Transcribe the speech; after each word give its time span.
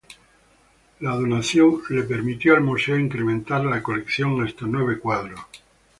La 1.01 1.11
donación 1.13 1.79
le 1.91 2.01
permitió 2.01 2.55
al 2.55 2.61
museo 2.61 2.97
incrementar 2.97 3.63
la 3.65 3.83
colección 3.83 4.43
hasta 4.43 4.65
nueve 4.65 4.97
cuadros. 4.97 5.39